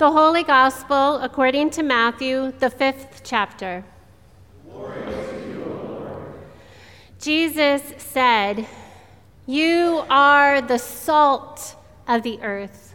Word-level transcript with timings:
The 0.00 0.12
Holy 0.12 0.44
Gospel 0.44 1.16
according 1.16 1.68
to 1.72 1.82
Matthew, 1.82 2.52
the 2.52 2.70
fifth 2.70 3.20
chapter. 3.22 3.84
Jesus 7.18 7.82
said, 7.98 8.66
You 9.44 10.02
are 10.08 10.62
the 10.62 10.78
salt 10.78 11.76
of 12.08 12.22
the 12.22 12.40
earth. 12.40 12.94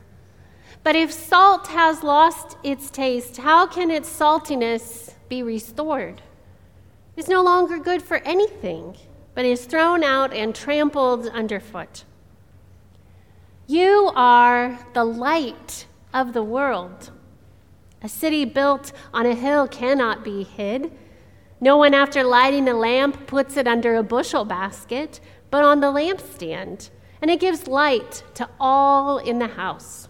But 0.82 0.96
if 0.96 1.14
salt 1.14 1.68
has 1.68 2.02
lost 2.02 2.58
its 2.64 2.90
taste, 2.90 3.38
how 3.38 3.68
can 3.68 3.92
its 3.92 4.10
saltiness 4.10 5.14
be 5.30 5.44
restored? 5.44 6.24
It's 7.16 7.30
no 7.30 7.44
longer 7.44 7.78
good 7.78 8.02
for 8.02 8.18
anything, 8.26 8.98
but 9.36 9.46
is 9.46 9.66
thrown 9.66 10.04
out 10.04 10.34
and 10.34 10.56
trampled 10.56 11.28
underfoot. 11.28 12.04
You 13.68 14.12
are 14.16 14.80
the 14.96 15.06
light 15.06 15.86
of 16.16 16.34
the 16.34 16.42
world. 16.42 17.12
A 18.02 18.10
city 18.10 18.46
built 18.46 18.94
on 19.14 19.26
a 19.26 19.36
hill 19.36 19.68
cannot 19.68 20.24
be 20.24 20.44
hid. 20.44 20.92
No 21.60 21.78
one, 21.78 21.94
after 21.94 22.24
lighting 22.24 22.68
a 22.70 22.74
lamp, 22.74 23.28
puts 23.28 23.58
it 23.58 23.68
under 23.68 23.96
a 23.96 24.04
bushel 24.04 24.46
basket, 24.46 25.20
but 25.52 25.64
on 25.64 25.82
the 25.82 25.92
lampstand, 25.92 26.90
and 27.22 27.30
it 27.30 27.40
gives 27.40 27.68
light 27.68 28.24
to 28.36 28.50
all 28.60 29.18
in 29.18 29.40
the 29.40 29.48
house. 29.48 30.08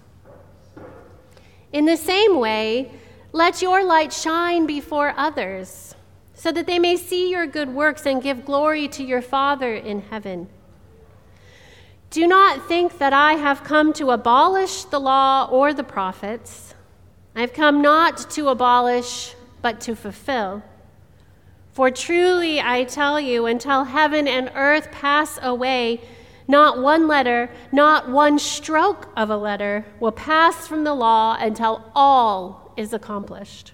In 1.73 1.85
the 1.85 1.97
same 1.97 2.39
way, 2.39 2.91
let 3.31 3.61
your 3.61 3.83
light 3.83 4.13
shine 4.13 4.65
before 4.65 5.13
others, 5.17 5.95
so 6.33 6.51
that 6.51 6.67
they 6.67 6.79
may 6.79 6.97
see 6.97 7.31
your 7.31 7.47
good 7.47 7.69
works 7.69 8.05
and 8.05 8.21
give 8.21 8.45
glory 8.45 8.87
to 8.89 9.03
your 9.03 9.21
Father 9.21 9.73
in 9.75 10.01
heaven. 10.01 10.49
Do 12.09 12.27
not 12.27 12.67
think 12.67 12.97
that 12.99 13.13
I 13.13 13.33
have 13.33 13.63
come 13.63 13.91
to 13.93 14.11
abolish 14.11 14.85
the 14.85 14.99
law 14.99 15.49
or 15.51 15.73
the 15.73 15.83
prophets. 15.83 16.73
I 17.35 17.41
have 17.41 17.53
come 17.53 17.81
not 17.81 18.29
to 18.31 18.47
abolish, 18.47 19.35
but 19.61 19.81
to 19.81 19.95
fulfill. 19.95 20.63
For 21.73 21.91
truly 21.91 22.61
I 22.61 22.85
tell 22.85 23.19
you, 23.19 23.45
until 23.45 23.83
heaven 23.83 24.27
and 24.29 24.49
earth 24.55 24.91
pass 24.91 25.37
away, 25.41 25.99
not 26.47 26.81
one 26.81 27.07
letter, 27.07 27.49
not 27.71 28.09
one 28.09 28.39
stroke 28.39 29.09
of 29.17 29.29
a 29.29 29.35
letter 29.35 29.85
will 29.99 30.13
pass 30.13 30.67
from 30.67 30.85
the 30.85 30.93
law 30.93 31.35
until 31.37 31.91
all 31.93 32.71
is 32.77 32.93
accomplished. 32.93 33.73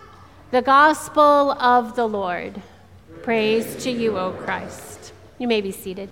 The 0.51 0.61
gospel 0.61 1.53
of 1.53 1.95
the 1.95 2.05
Lord. 2.05 2.61
Praise 3.23 3.81
to 3.85 3.89
you, 3.89 4.17
O 4.17 4.33
Christ. 4.33 5.13
You 5.39 5.47
may 5.47 5.61
be 5.61 5.71
seated. 5.71 6.09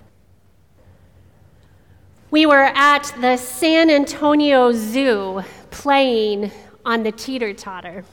We 2.30 2.46
were 2.46 2.72
at 2.74 3.12
the 3.20 3.36
San 3.36 3.90
Antonio 3.90 4.72
Zoo 4.72 5.42
playing 5.70 6.52
on 6.86 7.02
the 7.02 7.12
teeter 7.12 7.52
totter, 7.52 8.06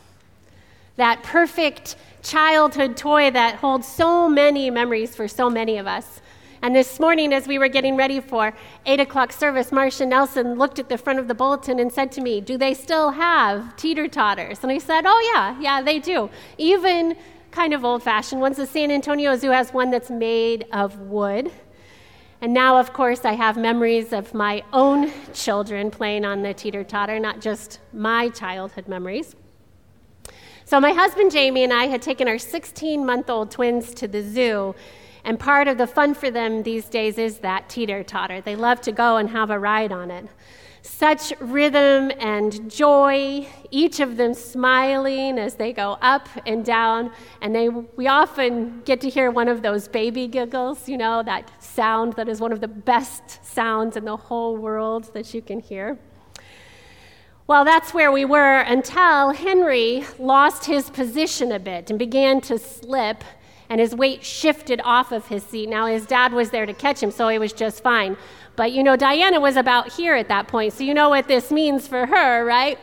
that 0.97 1.23
perfect 1.23 1.95
childhood 2.23 2.97
toy 2.97 3.31
that 3.31 3.55
holds 3.55 3.87
so 3.87 4.27
many 4.27 4.69
memories 4.69 5.15
for 5.15 5.29
so 5.29 5.49
many 5.49 5.77
of 5.77 5.87
us. 5.87 6.19
And 6.61 6.75
this 6.75 6.99
morning, 6.99 7.33
as 7.33 7.47
we 7.47 7.59
were 7.59 7.67
getting 7.67 7.95
ready 7.95 8.19
for 8.19 8.53
8 8.85 8.99
o'clock 8.99 9.31
service, 9.31 9.71
Marcia 9.71 10.05
Nelson 10.05 10.55
looked 10.55 10.79
at 10.79 10.89
the 10.89 10.97
front 10.97 11.19
of 11.19 11.27
the 11.27 11.35
bulletin 11.35 11.79
and 11.79 11.91
said 11.91 12.11
to 12.13 12.21
me, 12.21 12.41
Do 12.41 12.57
they 12.57 12.73
still 12.73 13.11
have 13.11 13.75
teeter 13.75 14.07
totters? 14.07 14.63
And 14.63 14.71
I 14.71 14.79
said, 14.79 15.03
Oh, 15.05 15.31
yeah, 15.33 15.59
yeah, 15.59 15.81
they 15.81 15.99
do. 15.99 16.29
Even 16.57 17.15
kind 17.51 17.73
of 17.73 17.85
old 17.85 18.01
fashioned 18.01 18.41
ones. 18.41 18.57
The 18.57 18.65
San 18.65 18.91
Antonio 18.91 19.35
Zoo 19.35 19.51
has 19.51 19.71
one 19.71 19.91
that's 19.91 20.09
made 20.09 20.65
of 20.73 20.99
wood. 20.99 21.51
And 22.41 22.53
now, 22.53 22.77
of 22.77 22.93
course, 22.93 23.25
I 23.25 23.33
have 23.33 23.57
memories 23.57 24.13
of 24.13 24.33
my 24.33 24.63
own 24.73 25.11
children 25.33 25.89
playing 25.89 26.25
on 26.25 26.43
the 26.43 26.53
teeter 26.53 26.83
totter, 26.83 27.19
not 27.19 27.39
just 27.39 27.79
my 27.93 28.29
childhood 28.29 28.87
memories. 28.87 29.35
So, 30.65 30.79
my 30.79 30.91
husband 30.91 31.31
Jamie 31.31 31.63
and 31.63 31.73
I 31.73 31.85
had 31.85 32.01
taken 32.01 32.27
our 32.27 32.37
16 32.37 33.05
month 33.05 33.29
old 33.29 33.51
twins 33.51 33.93
to 33.95 34.07
the 34.07 34.21
zoo 34.21 34.75
and 35.27 35.37
part 35.37 35.67
of 35.67 35.77
the 35.77 35.85
fun 35.85 36.13
for 36.13 36.31
them 36.31 36.63
these 36.63 36.85
days 36.85 37.17
is 37.17 37.39
that 37.39 37.67
teeter 37.67 38.01
totter. 38.01 38.39
They 38.39 38.55
love 38.55 38.79
to 38.81 38.93
go 38.93 39.17
and 39.17 39.29
have 39.29 39.49
a 39.49 39.59
ride 39.59 39.91
on 39.91 40.09
it. 40.09 40.25
Such 40.81 41.33
rhythm 41.41 42.13
and 42.17 42.71
joy, 42.71 43.45
each 43.69 43.99
of 43.99 44.15
them 44.15 44.33
smiling 44.33 45.37
as 45.37 45.55
they 45.55 45.73
go 45.73 45.97
up 46.01 46.29
and 46.45 46.63
down. 46.63 47.11
And 47.41 47.53
they, 47.53 47.67
we 47.67 48.07
often 48.07 48.81
get 48.85 49.01
to 49.01 49.09
hear 49.09 49.29
one 49.29 49.49
of 49.49 49.61
those 49.61 49.89
baby 49.89 50.29
giggles, 50.29 50.87
you 50.87 50.97
know, 50.97 51.21
that 51.23 51.51
sound 51.61 52.13
that 52.13 52.29
is 52.29 52.39
one 52.39 52.53
of 52.53 52.61
the 52.61 52.69
best 52.69 53.43
sounds 53.45 53.97
in 53.97 54.05
the 54.05 54.15
whole 54.15 54.55
world 54.55 55.13
that 55.13 55.33
you 55.33 55.41
can 55.41 55.59
hear. 55.59 55.99
Well, 57.47 57.65
that's 57.65 57.93
where 57.93 58.13
we 58.13 58.23
were 58.23 58.59
until 58.61 59.31
Henry 59.31 60.05
lost 60.19 60.65
his 60.65 60.89
position 60.89 61.51
a 61.51 61.59
bit 61.59 61.89
and 61.89 61.99
began 61.99 62.39
to 62.41 62.57
slip 62.57 63.25
and 63.69 63.79
his 63.79 63.93
weight 63.95 64.23
shifted 64.23 64.81
off 64.83 65.11
of 65.11 65.27
his 65.27 65.43
seat. 65.43 65.69
Now, 65.69 65.87
his 65.87 66.05
dad 66.05 66.33
was 66.33 66.49
there 66.49 66.65
to 66.65 66.73
catch 66.73 67.01
him, 67.01 67.11
so 67.11 67.27
he 67.27 67.39
was 67.39 67.53
just 67.53 67.83
fine. 67.83 68.17
But 68.55 68.71
you 68.71 68.83
know, 68.83 68.95
Diana 68.95 69.39
was 69.39 69.55
about 69.55 69.93
here 69.93 70.15
at 70.15 70.29
that 70.29 70.47
point, 70.47 70.73
so 70.73 70.83
you 70.83 70.93
know 70.93 71.09
what 71.09 71.27
this 71.27 71.51
means 71.51 71.87
for 71.87 72.05
her, 72.05 72.45
right? 72.45 72.79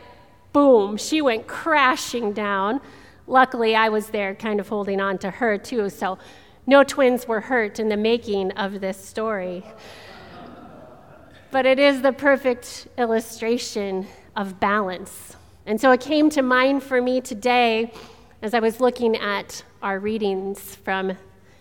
Boom, 0.53 0.97
she 0.97 1.21
went 1.21 1.47
crashing 1.47 2.31
down. 2.31 2.79
Luckily, 3.27 3.75
I 3.75 3.89
was 3.89 4.07
there 4.07 4.35
kind 4.35 4.59
of 4.59 4.69
holding 4.69 5.01
on 5.01 5.17
to 5.19 5.31
her 5.31 5.57
too, 5.57 5.89
so 5.89 6.17
no 6.67 6.83
twins 6.83 7.27
were 7.27 7.41
hurt 7.41 7.79
in 7.79 7.89
the 7.89 7.97
making 7.97 8.51
of 8.51 8.79
this 8.79 8.97
story. 8.97 9.63
But 11.51 11.65
it 11.65 11.79
is 11.79 12.01
the 12.01 12.13
perfect 12.13 12.87
illustration 12.97 14.07
of 14.35 14.59
balance. 14.59 15.35
And 15.65 15.79
so 15.79 15.91
it 15.91 16.01
came 16.01 16.29
to 16.31 16.41
mind 16.41 16.83
for 16.83 17.01
me 17.01 17.21
today 17.21 17.91
as 18.41 18.53
I 18.53 18.59
was 18.59 18.79
looking 18.79 19.15
at 19.15 19.63
our 19.81 19.99
readings 19.99 20.75
from 20.75 21.17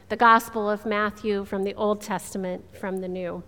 the 0.08 0.16
Gospel 0.16 0.68
of 0.68 0.84
Matthew, 0.84 1.44
from 1.44 1.62
the 1.62 1.74
Old 1.74 2.00
Testament, 2.00 2.64
from 2.76 3.00
the 3.00 3.08
New. 3.08 3.42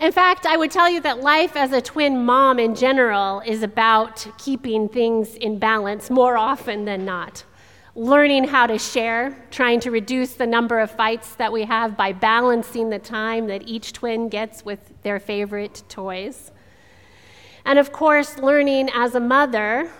In 0.00 0.12
fact, 0.12 0.46
I 0.46 0.56
would 0.56 0.70
tell 0.70 0.88
you 0.88 1.00
that 1.00 1.20
life 1.20 1.56
as 1.56 1.72
a 1.72 1.80
twin 1.80 2.24
mom 2.24 2.60
in 2.60 2.76
general 2.76 3.40
is 3.40 3.64
about 3.64 4.26
keeping 4.38 4.88
things 4.88 5.34
in 5.34 5.58
balance 5.58 6.08
more 6.08 6.36
often 6.36 6.84
than 6.84 7.04
not. 7.04 7.44
Learning 7.96 8.44
how 8.44 8.68
to 8.68 8.78
share, 8.78 9.36
trying 9.50 9.80
to 9.80 9.90
reduce 9.90 10.34
the 10.34 10.46
number 10.46 10.78
of 10.78 10.92
fights 10.92 11.34
that 11.34 11.52
we 11.52 11.64
have 11.64 11.96
by 11.96 12.12
balancing 12.12 12.90
the 12.90 12.98
time 13.00 13.48
that 13.48 13.66
each 13.66 13.92
twin 13.92 14.28
gets 14.28 14.64
with 14.64 14.92
their 15.02 15.18
favorite 15.18 15.82
toys. 15.88 16.52
And 17.64 17.76
of 17.76 17.90
course, 17.90 18.38
learning 18.38 18.90
as 18.94 19.16
a 19.16 19.20
mother 19.20 19.90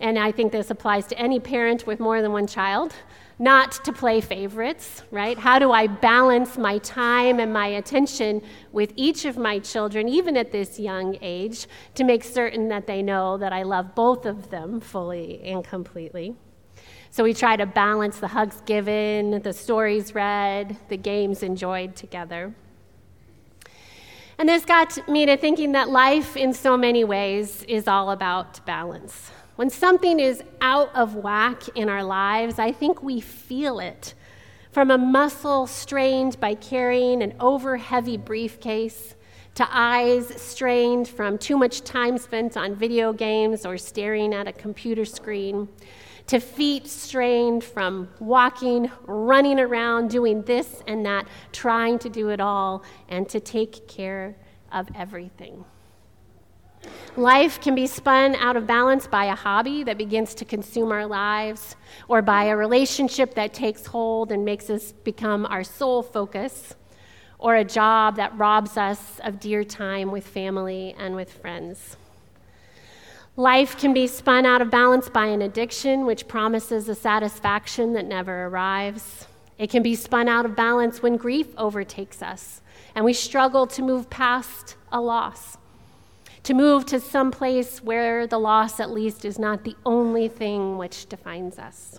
and 0.00 0.18
I 0.18 0.32
think 0.32 0.52
this 0.52 0.70
applies 0.70 1.06
to 1.08 1.18
any 1.18 1.40
parent 1.40 1.86
with 1.86 2.00
more 2.00 2.20
than 2.20 2.32
one 2.32 2.46
child, 2.46 2.94
not 3.38 3.72
to 3.84 3.92
play 3.92 4.20
favorites, 4.20 5.02
right? 5.10 5.38
How 5.38 5.58
do 5.58 5.72
I 5.72 5.86
balance 5.86 6.56
my 6.56 6.78
time 6.78 7.40
and 7.40 7.52
my 7.52 7.66
attention 7.66 8.42
with 8.72 8.92
each 8.96 9.24
of 9.24 9.36
my 9.36 9.58
children, 9.58 10.08
even 10.08 10.36
at 10.36 10.52
this 10.52 10.78
young 10.78 11.16
age, 11.20 11.66
to 11.94 12.04
make 12.04 12.22
certain 12.22 12.68
that 12.68 12.86
they 12.86 13.02
know 13.02 13.36
that 13.38 13.52
I 13.52 13.62
love 13.62 13.94
both 13.94 14.26
of 14.26 14.50
them 14.50 14.80
fully 14.80 15.40
and 15.42 15.64
completely? 15.64 16.36
So 17.10 17.22
we 17.22 17.32
try 17.32 17.56
to 17.56 17.66
balance 17.66 18.18
the 18.18 18.28
hugs 18.28 18.60
given, 18.66 19.40
the 19.42 19.52
stories 19.52 20.14
read, 20.14 20.76
the 20.88 20.96
games 20.96 21.42
enjoyed 21.44 21.94
together. 21.94 22.52
And 24.36 24.48
this 24.48 24.64
got 24.64 25.08
me 25.08 25.24
to 25.26 25.36
thinking 25.36 25.72
that 25.72 25.90
life, 25.90 26.36
in 26.36 26.52
so 26.52 26.76
many 26.76 27.04
ways, 27.04 27.62
is 27.68 27.86
all 27.86 28.10
about 28.10 28.66
balance. 28.66 29.30
When 29.56 29.70
something 29.70 30.18
is 30.18 30.42
out 30.60 30.90
of 30.96 31.14
whack 31.14 31.68
in 31.76 31.88
our 31.88 32.02
lives, 32.02 32.58
I 32.58 32.72
think 32.72 33.04
we 33.04 33.20
feel 33.20 33.78
it. 33.78 34.14
From 34.72 34.90
a 34.90 34.98
muscle 34.98 35.68
strained 35.68 36.40
by 36.40 36.54
carrying 36.54 37.22
an 37.22 37.34
over 37.38 37.76
heavy 37.76 38.16
briefcase, 38.16 39.14
to 39.54 39.68
eyes 39.70 40.26
strained 40.42 41.06
from 41.06 41.38
too 41.38 41.56
much 41.56 41.82
time 41.82 42.18
spent 42.18 42.56
on 42.56 42.74
video 42.74 43.12
games 43.12 43.64
or 43.64 43.78
staring 43.78 44.34
at 44.34 44.48
a 44.48 44.52
computer 44.52 45.04
screen, 45.04 45.68
to 46.26 46.40
feet 46.40 46.88
strained 46.88 47.62
from 47.62 48.08
walking, 48.18 48.90
running 49.06 49.60
around, 49.60 50.10
doing 50.10 50.42
this 50.42 50.82
and 50.88 51.06
that, 51.06 51.28
trying 51.52 52.00
to 52.00 52.08
do 52.08 52.30
it 52.30 52.40
all, 52.40 52.82
and 53.08 53.28
to 53.28 53.38
take 53.38 53.86
care 53.86 54.34
of 54.72 54.88
everything. 54.96 55.64
Life 57.16 57.60
can 57.60 57.74
be 57.74 57.86
spun 57.86 58.34
out 58.36 58.56
of 58.56 58.66
balance 58.66 59.06
by 59.06 59.26
a 59.26 59.34
hobby 59.34 59.84
that 59.84 59.96
begins 59.96 60.34
to 60.34 60.44
consume 60.44 60.90
our 60.90 61.06
lives, 61.06 61.76
or 62.08 62.22
by 62.22 62.44
a 62.44 62.56
relationship 62.56 63.34
that 63.34 63.54
takes 63.54 63.86
hold 63.86 64.32
and 64.32 64.44
makes 64.44 64.68
us 64.68 64.90
become 64.90 65.46
our 65.46 65.62
sole 65.62 66.02
focus, 66.02 66.74
or 67.38 67.54
a 67.54 67.64
job 67.64 68.16
that 68.16 68.36
robs 68.36 68.76
us 68.76 69.20
of 69.20 69.38
dear 69.38 69.62
time 69.62 70.10
with 70.10 70.26
family 70.26 70.94
and 70.98 71.14
with 71.14 71.32
friends. 71.32 71.96
Life 73.36 73.78
can 73.78 73.92
be 73.92 74.06
spun 74.06 74.46
out 74.46 74.62
of 74.62 74.70
balance 74.70 75.08
by 75.08 75.26
an 75.26 75.42
addiction 75.42 76.06
which 76.06 76.28
promises 76.28 76.88
a 76.88 76.94
satisfaction 76.94 77.92
that 77.92 78.06
never 78.06 78.46
arrives. 78.46 79.26
It 79.58 79.70
can 79.70 79.82
be 79.82 79.94
spun 79.94 80.28
out 80.28 80.44
of 80.44 80.56
balance 80.56 81.02
when 81.02 81.16
grief 81.16 81.48
overtakes 81.56 82.22
us 82.22 82.60
and 82.94 83.04
we 83.04 83.12
struggle 83.12 83.66
to 83.68 83.82
move 83.82 84.08
past 84.08 84.76
a 84.92 85.00
loss 85.00 85.58
to 86.44 86.54
move 86.54 86.84
to 86.86 87.00
some 87.00 87.30
place 87.30 87.82
where 87.82 88.26
the 88.26 88.38
loss, 88.38 88.78
at 88.78 88.90
least, 88.90 89.24
is 89.24 89.38
not 89.38 89.64
the 89.64 89.74
only 89.84 90.28
thing 90.28 90.78
which 90.78 91.08
defines 91.08 91.58
us. 91.58 91.98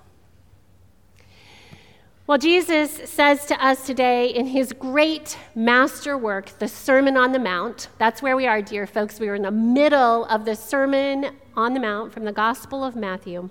Well, 2.27 2.37
Jesus 2.39 2.91
says 3.09 3.45
to 3.47 3.63
us 3.63 3.85
today 3.85 4.29
in 4.29 4.47
his 4.47 4.73
great 4.73 5.37
master 5.53 6.17
work, 6.17 6.57
the 6.57 6.67
Sermon 6.67 7.17
on 7.17 7.31
the 7.31 7.39
Mount, 7.39 7.89
that's 7.99 8.21
where 8.21 8.35
we 8.35 8.47
are, 8.47 8.61
dear 8.61 8.87
folks. 8.87 9.19
We 9.19 9.29
are 9.29 9.35
in 9.35 9.43
the 9.43 9.51
middle 9.51 10.25
of 10.25 10.45
the 10.45 10.55
Sermon 10.55 11.35
on 11.55 11.73
the 11.73 11.79
Mount 11.79 12.13
from 12.13 12.23
the 12.23 12.31
Gospel 12.31 12.83
of 12.83 12.95
Matthew. 12.95 13.49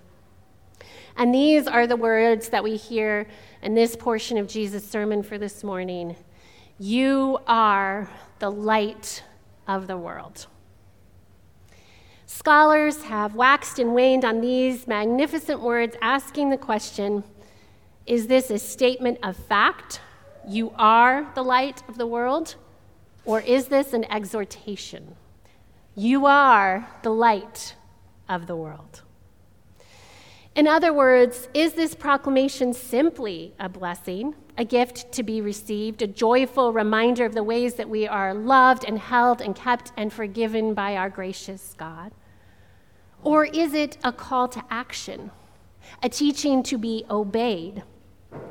And 1.17 1.32
these 1.32 1.69
are 1.69 1.87
the 1.87 1.97
words 1.97 2.49
that 2.49 2.64
we 2.64 2.76
hear 2.76 3.29
in 3.62 3.75
this 3.75 3.94
portion 3.94 4.38
of 4.38 4.49
Jesus' 4.49 4.88
sermon 4.88 5.23
for 5.23 5.38
this 5.38 5.62
morning 5.62 6.17
You 6.79 7.38
are 7.47 8.08
the 8.40 8.50
light 8.50 9.23
of 9.69 9.87
the 9.87 9.97
world. 9.97 10.49
Scholars 12.37 13.05
have 13.05 13.37
waxed 13.37 13.79
and 13.79 13.95
waned 13.95 14.25
on 14.25 14.41
these 14.41 14.89
magnificent 14.89 15.61
words, 15.61 15.97
asking 16.03 16.51
the 16.51 16.57
question 16.57 17.23
is 18.07 18.27
this 18.27 18.51
a 18.51 18.59
statement 18.59 19.19
of 19.23 19.37
fact? 19.37 20.01
You 20.47 20.73
are 20.77 21.31
the 21.37 21.45
light 21.45 21.85
of 21.89 21.97
the 21.97 22.09
world? 22.09 22.57
Or 23.25 23.41
is 23.41 23.69
this 23.69 23.93
an 23.93 24.05
exhortation? 24.11 25.15
You 25.95 26.27
are 26.27 26.89
the 27.03 27.11
light 27.11 27.77
of 28.29 28.49
the 28.49 28.57
world. 28.57 29.03
In 30.57 30.67
other 30.67 30.93
words, 30.93 31.49
is 31.55 31.75
this 31.75 31.95
proclamation 31.95 32.75
simply 32.75 33.55
a 33.61 33.69
blessing, 33.69 34.35
a 34.59 34.65
gift 34.65 35.13
to 35.13 35.23
be 35.23 35.41
received, 35.41 36.03
a 36.03 36.09
joyful 36.09 36.73
reminder 36.73 37.25
of 37.25 37.35
the 37.35 37.45
ways 37.45 37.75
that 37.75 37.89
we 37.89 38.09
are 38.09 38.35
loved 38.35 38.85
and 38.85 38.99
held 38.99 39.41
and 39.41 39.55
kept 39.55 39.93
and 39.97 40.13
forgiven 40.13 40.75
by 40.75 40.97
our 40.97 41.09
gracious 41.09 41.75
God? 41.79 42.11
Or 43.25 43.47
is 43.47 43.73
it 43.73 43.97
a 44.05 44.12
call 44.12 44.49
to 44.49 44.62
action, 44.71 45.31
a 46.03 46.11
teaching 46.11 46.62
to 46.65 46.76
be 46.76 47.06
obeyed, 47.11 47.82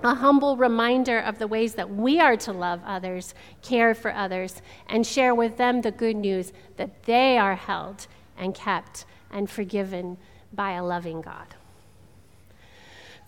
a 0.03 0.15
humble 0.15 0.57
reminder 0.57 1.19
of 1.19 1.37
the 1.37 1.47
ways 1.47 1.75
that 1.75 1.91
we 1.91 2.19
are 2.19 2.35
to 2.37 2.51
love 2.51 2.81
others, 2.85 3.35
care 3.61 3.93
for 3.93 4.11
others, 4.11 4.61
and 4.89 5.05
share 5.05 5.35
with 5.35 5.57
them 5.57 5.81
the 5.81 5.91
good 5.91 6.15
news 6.15 6.51
that 6.77 7.03
they 7.03 7.37
are 7.37 7.55
held 7.55 8.07
and 8.35 8.55
kept 8.55 9.05
and 9.29 9.49
forgiven 9.49 10.17
by 10.51 10.71
a 10.71 10.83
loving 10.83 11.21
God? 11.21 11.55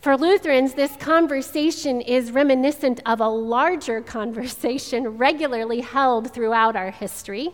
For 0.02 0.18
Lutherans, 0.18 0.74
this 0.74 0.96
conversation 0.98 2.02
is 2.02 2.32
reminiscent 2.32 3.02
of 3.06 3.20
a 3.22 3.30
larger 3.30 4.02
conversation 4.18 5.18
regularly 5.18 5.82
held 5.82 6.32
throughout 6.32 6.76
our 6.76 6.92
history 6.92 7.54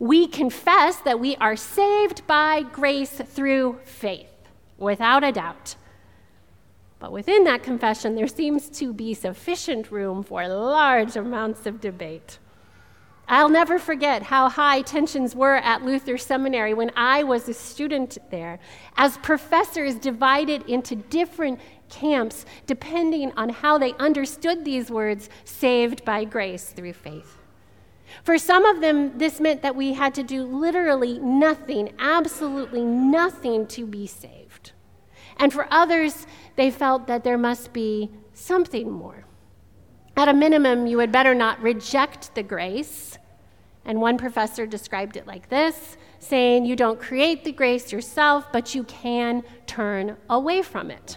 we 0.00 0.26
confess 0.26 0.96
that 1.00 1.20
we 1.20 1.36
are 1.36 1.54
saved 1.54 2.26
by 2.26 2.62
grace 2.62 3.10
through 3.10 3.78
faith, 3.84 4.32
without 4.78 5.22
a 5.22 5.30
doubt. 5.30 5.76
But 6.98 7.12
within 7.12 7.44
that 7.44 7.62
confession, 7.62 8.14
there 8.14 8.26
seems 8.26 8.70
to 8.70 8.94
be 8.94 9.12
sufficient 9.12 9.90
room 9.90 10.22
for 10.22 10.48
large 10.48 11.16
amounts 11.16 11.66
of 11.66 11.82
debate. 11.82 12.38
I'll 13.28 13.50
never 13.50 13.78
forget 13.78 14.22
how 14.22 14.48
high 14.48 14.80
tensions 14.80 15.36
were 15.36 15.56
at 15.56 15.84
Luther 15.84 16.16
Seminary 16.16 16.72
when 16.72 16.90
I 16.96 17.22
was 17.22 17.46
a 17.46 17.54
student 17.54 18.16
there, 18.30 18.58
as 18.96 19.18
professors 19.18 19.96
divided 19.96 20.62
into 20.62 20.96
different 20.96 21.60
camps 21.90 22.46
depending 22.66 23.32
on 23.36 23.50
how 23.50 23.76
they 23.76 23.92
understood 23.94 24.64
these 24.64 24.90
words 24.90 25.28
saved 25.44 26.06
by 26.06 26.24
grace 26.24 26.70
through 26.70 26.94
faith. 26.94 27.36
For 28.22 28.38
some 28.38 28.64
of 28.64 28.80
them, 28.80 29.18
this 29.18 29.40
meant 29.40 29.62
that 29.62 29.76
we 29.76 29.94
had 29.94 30.14
to 30.14 30.22
do 30.22 30.44
literally 30.44 31.18
nothing, 31.18 31.92
absolutely 31.98 32.84
nothing 32.84 33.66
to 33.68 33.86
be 33.86 34.06
saved. 34.06 34.72
And 35.36 35.52
for 35.52 35.66
others, 35.70 36.26
they 36.56 36.70
felt 36.70 37.06
that 37.06 37.24
there 37.24 37.38
must 37.38 37.72
be 37.72 38.10
something 38.34 38.90
more. 38.90 39.24
At 40.16 40.28
a 40.28 40.34
minimum, 40.34 40.86
you 40.86 40.98
had 40.98 41.12
better 41.12 41.34
not 41.34 41.62
reject 41.62 42.34
the 42.34 42.42
grace. 42.42 43.16
And 43.84 44.00
one 44.00 44.18
professor 44.18 44.66
described 44.66 45.16
it 45.16 45.26
like 45.26 45.48
this 45.48 45.96
saying, 46.18 46.66
You 46.66 46.76
don't 46.76 47.00
create 47.00 47.44
the 47.44 47.52
grace 47.52 47.90
yourself, 47.90 48.52
but 48.52 48.74
you 48.74 48.84
can 48.84 49.42
turn 49.66 50.16
away 50.28 50.62
from 50.62 50.90
it. 50.90 51.16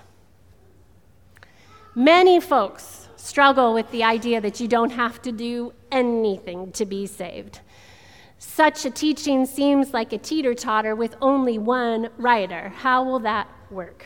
Many 1.95 2.39
folks 2.39 2.92
struggle 3.23 3.73
with 3.73 3.89
the 3.91 4.03
idea 4.03 4.41
that 4.41 4.59
you 4.59 4.67
don't 4.67 4.89
have 4.89 5.21
to 5.21 5.31
do 5.31 5.71
anything 5.93 6.73
to 6.73 6.85
be 6.85 7.07
saved. 7.07 7.61
Such 8.37 8.85
a 8.85 8.91
teaching 8.91 9.45
seems 9.45 9.93
like 9.93 10.11
a 10.11 10.17
teeter 10.17 10.53
totter 10.53 10.93
with 10.93 11.15
only 11.21 11.57
one 11.57 12.09
writer. 12.17 12.67
How 12.69 13.01
will 13.05 13.19
that 13.19 13.47
work? 13.71 14.05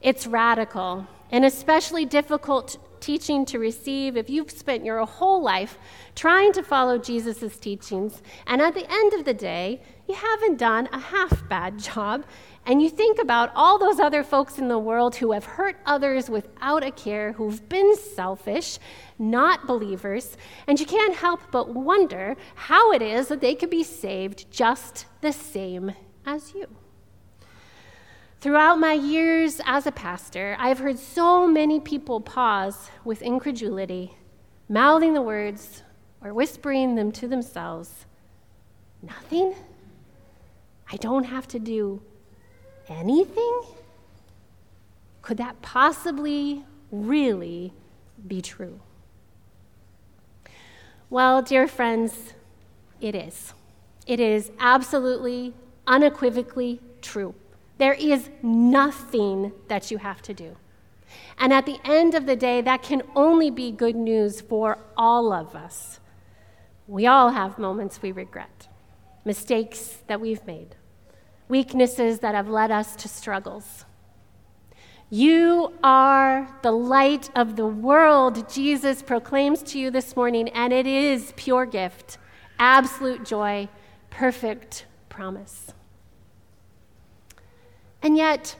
It's 0.00 0.26
radical 0.26 1.06
and 1.30 1.44
especially 1.44 2.06
difficult 2.06 2.78
teaching 3.00 3.44
to 3.44 3.58
receive 3.58 4.16
if 4.16 4.30
you've 4.30 4.50
spent 4.50 4.86
your 4.86 5.04
whole 5.04 5.42
life 5.42 5.76
trying 6.14 6.54
to 6.54 6.62
follow 6.62 6.96
Jesus' 6.96 7.58
teachings, 7.58 8.22
and 8.46 8.62
at 8.62 8.72
the 8.72 8.90
end 8.90 9.12
of 9.12 9.26
the 9.26 9.34
day, 9.34 9.82
you 10.08 10.14
haven't 10.14 10.58
done 10.58 10.88
a 10.92 10.98
half 10.98 11.48
bad 11.48 11.78
job, 11.78 12.24
and 12.66 12.82
you 12.82 12.88
think 12.88 13.18
about 13.18 13.52
all 13.54 13.78
those 13.78 13.98
other 13.98 14.22
folks 14.22 14.58
in 14.58 14.68
the 14.68 14.78
world 14.78 15.16
who 15.16 15.32
have 15.32 15.44
hurt 15.44 15.76
others 15.86 16.30
without 16.30 16.84
a 16.84 16.90
care, 16.90 17.32
who've 17.32 17.68
been 17.68 17.96
selfish, 17.96 18.78
not 19.18 19.66
believers, 19.66 20.36
and 20.66 20.78
you 20.78 20.86
can't 20.86 21.14
help 21.14 21.40
but 21.50 21.74
wonder 21.74 22.36
how 22.54 22.92
it 22.92 23.02
is 23.02 23.28
that 23.28 23.40
they 23.40 23.54
could 23.54 23.70
be 23.70 23.82
saved 23.82 24.50
just 24.50 25.06
the 25.20 25.32
same 25.32 25.92
as 26.26 26.54
you. 26.54 26.66
Throughout 28.40 28.78
my 28.78 28.92
years 28.92 29.60
as 29.64 29.86
a 29.86 29.92
pastor, 29.92 30.54
I've 30.58 30.78
heard 30.78 30.98
so 30.98 31.46
many 31.46 31.80
people 31.80 32.20
pause 32.20 32.90
with 33.04 33.22
incredulity, 33.22 34.16
mouthing 34.68 35.14
the 35.14 35.22
words 35.22 35.82
or 36.22 36.34
whispering 36.34 36.94
them 36.94 37.10
to 37.12 37.26
themselves 37.26 38.04
Nothing? 39.06 39.54
I 40.90 40.96
don't 40.96 41.24
have 41.24 41.48
to 41.48 41.58
do 41.58 42.02
anything? 42.88 43.62
Could 45.22 45.38
that 45.38 45.62
possibly 45.62 46.64
really 46.90 47.72
be 48.26 48.42
true? 48.42 48.80
Well, 51.10 51.42
dear 51.42 51.66
friends, 51.68 52.34
it 53.00 53.14
is. 53.14 53.54
It 54.06 54.20
is 54.20 54.50
absolutely, 54.58 55.54
unequivocally 55.86 56.80
true. 57.00 57.34
There 57.78 57.94
is 57.94 58.30
nothing 58.42 59.52
that 59.68 59.90
you 59.90 59.98
have 59.98 60.22
to 60.22 60.34
do. 60.34 60.56
And 61.38 61.52
at 61.52 61.66
the 61.66 61.78
end 61.84 62.14
of 62.14 62.26
the 62.26 62.36
day, 62.36 62.60
that 62.60 62.82
can 62.82 63.02
only 63.14 63.50
be 63.50 63.70
good 63.70 63.96
news 63.96 64.40
for 64.40 64.78
all 64.96 65.32
of 65.32 65.54
us. 65.54 66.00
We 66.86 67.06
all 67.06 67.30
have 67.30 67.58
moments 67.58 68.02
we 68.02 68.12
regret, 68.12 68.68
mistakes 69.24 70.02
that 70.06 70.20
we've 70.20 70.46
made 70.46 70.76
weaknesses 71.48 72.20
that 72.20 72.34
have 72.34 72.48
led 72.48 72.70
us 72.70 72.96
to 72.96 73.08
struggles. 73.08 73.84
You 75.10 75.72
are 75.82 76.48
the 76.62 76.72
light 76.72 77.30
of 77.36 77.56
the 77.56 77.66
world, 77.66 78.48
Jesus 78.48 79.02
proclaims 79.02 79.62
to 79.64 79.78
you 79.78 79.90
this 79.90 80.16
morning, 80.16 80.48
and 80.48 80.72
it 80.72 80.86
is 80.86 81.32
pure 81.36 81.66
gift, 81.66 82.18
absolute 82.58 83.24
joy, 83.24 83.68
perfect 84.10 84.86
promise. 85.08 85.72
And 88.02 88.16
yet, 88.16 88.56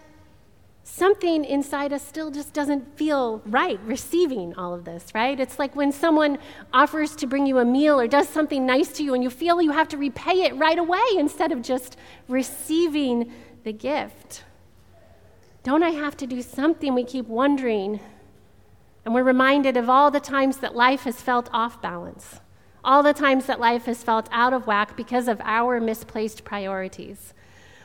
something 0.96 1.44
inside 1.44 1.92
us 1.92 2.06
still 2.06 2.30
just 2.30 2.52
doesn't 2.52 2.96
feel 2.96 3.42
right 3.46 3.80
receiving 3.84 4.54
all 4.54 4.72
of 4.72 4.84
this, 4.84 5.06
right? 5.12 5.40
It's 5.40 5.58
like 5.58 5.74
when 5.74 5.90
someone 5.90 6.38
offers 6.72 7.16
to 7.16 7.26
bring 7.26 7.46
you 7.46 7.58
a 7.58 7.64
meal 7.64 7.98
or 7.98 8.06
does 8.06 8.28
something 8.28 8.64
nice 8.64 8.92
to 8.92 9.02
you 9.02 9.12
and 9.12 9.22
you 9.22 9.30
feel 9.30 9.60
you 9.60 9.72
have 9.72 9.88
to 9.88 9.96
repay 9.96 10.42
it 10.42 10.54
right 10.54 10.78
away 10.78 11.04
instead 11.16 11.50
of 11.50 11.62
just 11.62 11.96
receiving 12.28 13.32
the 13.64 13.72
gift. 13.72 14.44
Don't 15.64 15.82
I 15.82 15.90
have 15.90 16.16
to 16.18 16.28
do 16.28 16.40
something? 16.42 16.94
We 16.94 17.04
keep 17.04 17.26
wondering. 17.26 17.98
And 19.04 19.14
we're 19.14 19.24
reminded 19.24 19.76
of 19.76 19.90
all 19.90 20.12
the 20.12 20.20
times 20.20 20.58
that 20.58 20.76
life 20.76 21.02
has 21.02 21.20
felt 21.20 21.50
off 21.52 21.82
balance, 21.82 22.40
all 22.84 23.02
the 23.02 23.12
times 23.12 23.46
that 23.46 23.58
life 23.58 23.86
has 23.86 24.04
felt 24.04 24.28
out 24.30 24.52
of 24.52 24.68
whack 24.68 24.96
because 24.96 25.26
of 25.26 25.40
our 25.42 25.80
misplaced 25.80 26.44
priorities, 26.44 27.34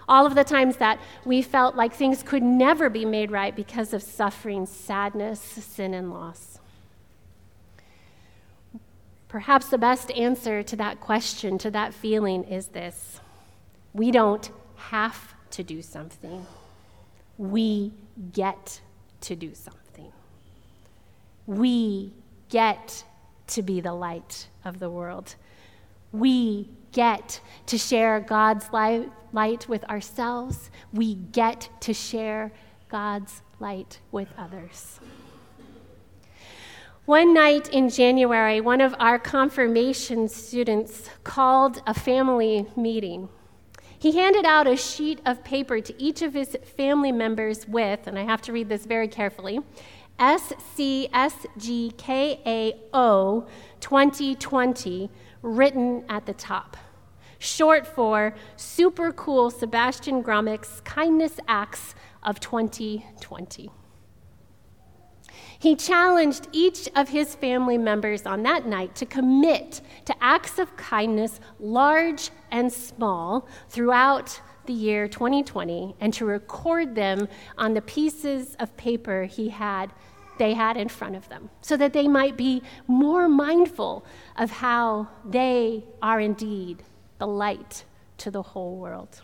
all 0.09 0.25
of 0.25 0.35
the 0.35 0.43
times 0.43 0.77
that 0.77 0.99
we 1.23 1.41
felt 1.41 1.75
like 1.75 1.93
things 1.93 2.23
could 2.23 2.43
never 2.43 2.89
be 2.89 3.05
made 3.05 3.31
right 3.31 3.55
because 3.55 3.93
of 3.93 4.03
suffering, 4.03 4.65
sadness, 4.65 5.39
sin, 5.39 5.93
and 5.93 6.11
loss. 6.11 6.59
Perhaps 9.29 9.69
the 9.69 9.77
best 9.77 10.11
answer 10.11 10.63
to 10.63 10.75
that 10.75 10.99
question, 10.99 11.57
to 11.59 11.69
that 11.71 11.93
feeling, 11.93 12.43
is 12.43 12.67
this 12.67 13.21
we 13.93 14.11
don't 14.11 14.51
have 14.75 15.35
to 15.51 15.63
do 15.63 15.81
something, 15.81 16.45
we 17.37 17.93
get 18.33 18.81
to 19.21 19.35
do 19.35 19.53
something. 19.53 19.79
We 21.45 22.11
get 22.49 23.03
to 23.47 23.61
be 23.61 23.81
the 23.81 23.93
light 23.93 24.47
of 24.63 24.79
the 24.79 24.89
world. 24.89 25.35
We 26.11 26.69
get 26.91 27.39
to 27.67 27.77
share 27.77 28.19
God's 28.19 28.71
light, 28.71 29.69
with 29.69 29.83
ourselves. 29.85 30.71
We 30.91 31.15
get 31.15 31.69
to 31.81 31.93
share 31.93 32.51
God's 32.89 33.41
light 33.59 33.99
with 34.11 34.29
others. 34.37 34.99
One 37.05 37.33
night 37.33 37.69
in 37.69 37.89
January, 37.89 38.61
one 38.61 38.81
of 38.81 38.95
our 38.99 39.17
confirmation 39.17 40.27
students 40.27 41.09
called 41.23 41.81
a 41.87 41.93
family 41.93 42.67
meeting. 42.75 43.29
He 43.97 44.15
handed 44.17 44.45
out 44.45 44.67
a 44.67 44.77
sheet 44.77 45.19
of 45.25 45.43
paper 45.43 45.81
to 45.81 46.01
each 46.01 46.21
of 46.21 46.33
his 46.33 46.55
family 46.77 47.11
members 47.11 47.67
with, 47.67 48.07
and 48.07 48.17
I 48.17 48.23
have 48.23 48.41
to 48.43 48.53
read 48.53 48.69
this 48.69 48.85
very 48.85 49.07
carefully, 49.07 49.59
SCSGKAO 50.19 51.47
2020 53.79 55.09
written 55.41 56.03
at 56.09 56.25
the 56.25 56.33
top, 56.33 56.75
short 57.37 57.87
for 57.87 58.35
Super 58.57 59.13
Cool 59.13 59.49
Sebastian 59.49 60.21
Gromik's 60.21 60.81
Kindness 60.81 61.39
Acts 61.47 61.95
of 62.21 62.39
2020. 62.41 63.71
He 65.57 65.75
challenged 65.75 66.47
each 66.53 66.89
of 66.95 67.09
his 67.09 67.35
family 67.35 67.77
members 67.77 68.25
on 68.25 68.43
that 68.43 68.65
night 68.65 68.95
to 68.95 69.05
commit 69.05 69.81
to 70.05 70.15
acts 70.21 70.57
of 70.57 70.75
kindness, 70.77 71.41
large 71.59 72.31
and 72.49 72.71
small, 72.71 73.47
throughout 73.67 74.41
the 74.69 74.75
year 74.75 75.07
2020 75.07 75.95
and 75.99 76.13
to 76.13 76.25
record 76.25 76.93
them 76.93 77.27
on 77.57 77.73
the 77.73 77.81
pieces 77.81 78.55
of 78.59 78.77
paper 78.77 79.23
he 79.23 79.49
had 79.49 79.91
they 80.37 80.53
had 80.53 80.77
in 80.77 80.87
front 80.87 81.15
of 81.15 81.27
them 81.27 81.49
so 81.59 81.75
that 81.75 81.91
they 81.91 82.07
might 82.07 82.37
be 82.37 82.61
more 82.85 83.27
mindful 83.27 84.05
of 84.37 84.51
how 84.51 85.07
they 85.25 85.83
are 86.03 86.19
indeed 86.19 86.83
the 87.17 87.25
light 87.25 87.83
to 88.19 88.29
the 88.29 88.43
whole 88.43 88.77
world. 88.77 89.23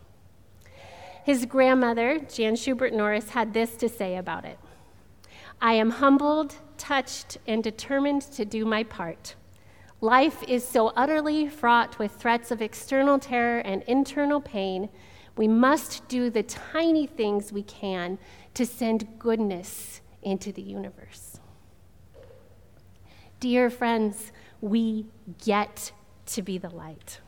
His 1.24 1.46
grandmother, 1.46 2.18
Jan 2.20 2.56
Schubert 2.56 2.92
Norris, 2.92 3.30
had 3.30 3.54
this 3.54 3.76
to 3.78 3.88
say 3.88 4.18
about 4.18 4.46
it 4.46 4.58
I 5.62 5.74
am 5.74 5.92
humbled, 5.92 6.56
touched, 6.80 7.38
and 7.46 7.64
determined 7.64 8.24
to 8.34 8.46
do 8.46 8.66
my 8.66 8.84
part. 8.84 9.36
Life 10.02 10.42
is 10.48 10.68
so 10.68 10.88
utterly 10.96 11.48
fraught 11.48 12.00
with 12.00 12.14
threats 12.14 12.50
of 12.50 12.64
external 12.64 13.20
terror 13.20 13.60
and 13.60 13.84
internal 13.84 14.42
pain. 14.42 14.90
We 15.36 15.48
must 15.48 16.08
do 16.08 16.30
the 16.30 16.44
tiny 16.44 17.08
things 17.08 17.52
we 17.52 17.64
can 17.64 18.18
to 18.54 18.66
send 18.66 19.20
goodness 19.20 20.02
into 20.22 20.52
the 20.52 20.62
universe. 20.62 21.40
Dear 23.40 23.70
friends, 23.70 24.32
we 24.62 25.06
get 25.44 25.92
to 26.28 26.42
be 26.42 26.58
the 26.58 26.70
light. 26.70 27.20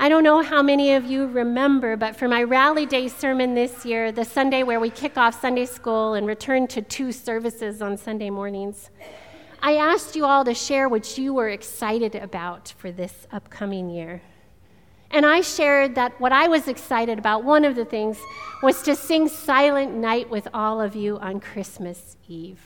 I 0.00 0.08
don't 0.08 0.22
know 0.22 0.42
how 0.42 0.62
many 0.62 0.94
of 0.94 1.04
you 1.06 1.26
remember, 1.26 1.96
but 1.96 2.14
for 2.14 2.28
my 2.28 2.44
Rally 2.44 2.86
Day 2.86 3.08
sermon 3.08 3.54
this 3.54 3.84
year, 3.84 4.12
the 4.12 4.24
Sunday 4.24 4.62
where 4.62 4.78
we 4.78 4.90
kick 4.90 5.18
off 5.18 5.40
Sunday 5.40 5.66
school 5.66 6.14
and 6.14 6.24
return 6.24 6.68
to 6.68 6.80
two 6.80 7.10
services 7.10 7.82
on 7.82 7.96
Sunday 7.96 8.30
mornings, 8.30 8.90
I 9.60 9.76
asked 9.76 10.14
you 10.14 10.24
all 10.24 10.44
to 10.44 10.54
share 10.54 10.88
what 10.88 11.18
you 11.18 11.34
were 11.34 11.48
excited 11.48 12.14
about 12.14 12.72
for 12.78 12.92
this 12.92 13.26
upcoming 13.32 13.90
year. 13.90 14.22
And 15.10 15.24
I 15.24 15.40
shared 15.40 15.94
that 15.94 16.20
what 16.20 16.32
I 16.32 16.48
was 16.48 16.68
excited 16.68 17.18
about, 17.18 17.42
one 17.42 17.64
of 17.64 17.74
the 17.74 17.84
things, 17.84 18.18
was 18.62 18.82
to 18.82 18.94
sing 18.94 19.28
Silent 19.28 19.94
Night 19.94 20.28
with 20.28 20.48
all 20.52 20.80
of 20.80 20.94
you 20.94 21.18
on 21.18 21.40
Christmas 21.40 22.16
Eve. 22.28 22.60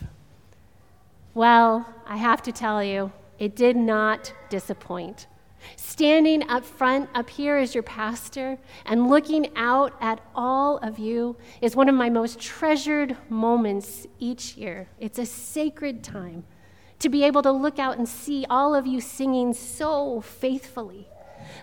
Well, 1.35 1.87
I 2.07 2.17
have 2.17 2.43
to 2.43 2.53
tell 2.53 2.83
you, 2.83 3.13
it 3.39 3.55
did 3.55 3.77
not 3.77 4.33
disappoint. 4.51 5.29
Standing 5.77 6.49
up 6.49 6.65
front, 6.65 7.09
up 7.15 7.31
here 7.31 7.57
as 7.57 7.75
your 7.75 7.85
pastor, 7.85 8.59
and 8.85 9.09
looking 9.09 9.57
out 9.57 9.95
at 10.01 10.21
all 10.35 10.79
of 10.79 10.99
you 10.99 11.37
is 11.61 11.77
one 11.77 11.89
of 11.89 11.95
my 11.95 12.11
most 12.11 12.41
treasured 12.41 13.17
moments 13.29 14.07
each 14.19 14.57
year. 14.57 14.89
It's 14.99 15.21
a 15.21 15.27
sacred 15.27 16.03
time 16.03 16.45
to 16.99 17.09
be 17.09 17.23
able 17.25 17.43
to 17.43 17.53
look 17.53 17.79
out 17.79 17.99
and 17.99 18.09
see 18.09 18.45
all 18.51 18.75
of 18.75 18.87
you 18.87 19.01
singing 19.01 19.55
so 19.55 20.21
faithfully 20.21 21.09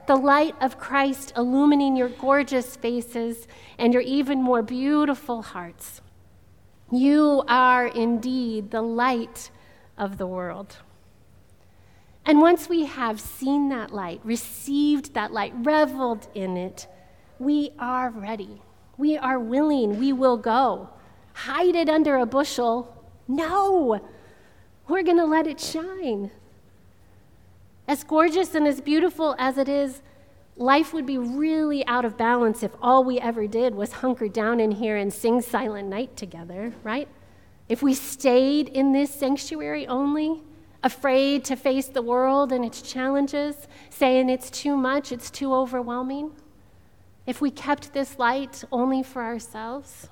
the 0.08 0.16
light 0.16 0.56
of 0.62 0.80
Christ 0.80 1.34
illumining 1.36 1.96
your 1.96 2.10
gorgeous 2.10 2.76
faces 2.76 3.48
and 3.78 3.94
your 3.94 4.04
even 4.04 4.42
more 4.42 4.62
beautiful 4.62 5.42
hearts. 5.42 6.02
You 6.92 7.44
are 7.48 7.88
indeed 7.88 8.72
the 8.72 8.82
light 8.82 9.52
of 9.98 10.18
the 10.18 10.28
world. 10.28 10.78
And 12.26 12.42
once 12.42 12.70
we 12.70 12.86
have 12.86 13.20
seen 13.20 13.70
that 13.70 13.92
light, 13.92 14.22
received 14.24 15.14
that 15.14 15.32
light, 15.32 15.54
reveled 15.56 16.28
in 16.34 16.58
it, 16.58 16.88
we 17.40 17.72
are 17.80 18.10
ready. 18.10 18.62
We 18.98 19.18
are 19.18 19.40
willing. 19.40 20.00
We 20.00 20.14
will 20.14 20.38
go. 20.38 20.90
Hide 21.34 21.76
it 21.76 21.90
under 21.90 22.18
a 22.18 22.26
bushel. 22.26 22.96
No, 23.28 24.02
we're 24.88 25.04
going 25.04 25.18
to 25.18 25.26
let 25.26 25.48
it 25.48 25.60
shine. 25.60 26.32
As 27.90 28.04
gorgeous 28.04 28.54
and 28.54 28.68
as 28.68 28.82
beautiful 28.82 29.36
as 29.40 29.58
it 29.58 29.68
is, 29.68 30.04
life 30.56 30.94
would 30.94 31.08
be 31.08 31.18
really 31.18 31.84
out 31.88 32.06
of 32.06 32.18
balance 32.18 32.62
if 32.62 32.70
all 32.84 33.04
we 33.04 33.20
ever 33.20 33.48
did 33.48 33.74
was 33.74 33.94
hunker 33.94 34.28
down 34.28 34.60
in 34.60 34.70
here 34.70 34.96
and 34.96 35.12
sing 35.12 35.42
Silent 35.42 35.90
Night 35.90 36.16
together, 36.16 36.72
right? 36.84 37.08
If 37.68 37.82
we 37.82 37.96
stayed 37.96 38.70
in 38.70 38.92
this 38.92 39.10
sanctuary 39.10 39.88
only, 39.88 40.44
afraid 40.84 41.44
to 41.46 41.56
face 41.56 41.88
the 41.88 42.04
world 42.04 42.52
and 42.52 42.64
its 42.64 42.84
challenges, 42.84 43.68
saying 43.90 44.30
it's 44.30 44.52
too 44.52 44.78
much, 44.78 45.12
it's 45.12 45.32
too 45.32 45.52
overwhelming, 45.52 46.34
if 47.26 47.42
we 47.42 47.50
kept 47.50 47.92
this 47.94 48.20
light 48.20 48.64
only 48.72 49.02
for 49.02 49.24
ourselves. 49.24 50.10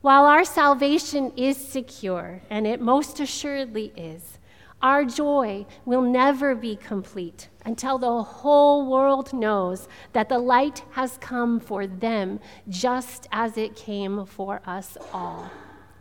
While 0.00 0.26
our 0.26 0.44
salvation 0.44 1.32
is 1.36 1.56
secure, 1.56 2.40
and 2.48 2.68
it 2.68 2.80
most 2.80 3.18
assuredly 3.18 3.92
is, 3.96 4.38
our 4.82 5.04
joy 5.04 5.66
will 5.84 6.02
never 6.02 6.54
be 6.54 6.76
complete 6.76 7.48
until 7.64 7.98
the 7.98 8.22
whole 8.22 8.90
world 8.90 9.32
knows 9.32 9.88
that 10.12 10.28
the 10.28 10.38
light 10.38 10.82
has 10.92 11.18
come 11.18 11.60
for 11.60 11.86
them 11.86 12.40
just 12.68 13.28
as 13.30 13.58
it 13.58 13.76
came 13.76 14.24
for 14.24 14.62
us 14.66 14.96
all. 15.12 15.50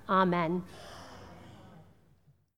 Amen. 0.08 0.64